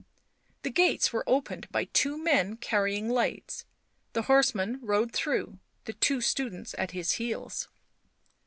[0.63, 3.65] The gates were opened by two men carrying lights.
[4.13, 7.67] The horse man rode through, the two students at his heels.